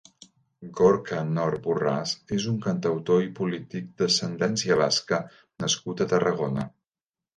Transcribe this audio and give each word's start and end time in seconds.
Gorka 0.77 1.19
Knörr 1.25 1.57
Borràs 1.67 2.13
és 2.39 2.47
un 2.53 2.57
cantautor 2.63 3.27
i 3.27 3.29
polític 3.41 3.91
d'ascendència 4.03 4.79
basca 4.83 5.21
nascut 5.67 6.03
a 6.07 6.13
Tarragona. 6.15 6.67